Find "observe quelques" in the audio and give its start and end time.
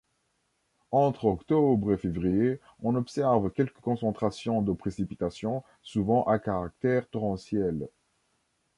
2.95-3.81